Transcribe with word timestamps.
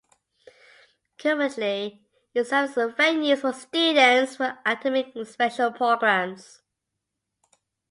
Currently, 1.19 2.01
it 2.33 2.43
serve 2.47 2.75
as 2.75 2.93
venues 2.95 3.37
for 3.41 3.53
students 3.53 4.39
in 4.39 4.57
academic 4.65 5.13
special 5.27 5.71
programmes. 5.71 6.63